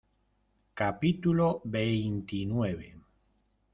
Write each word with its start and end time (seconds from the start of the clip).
capítulo 0.73 1.61
veintinueve. 1.63 2.89